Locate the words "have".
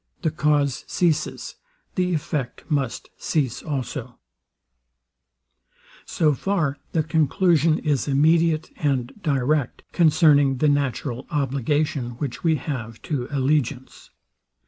12.55-12.99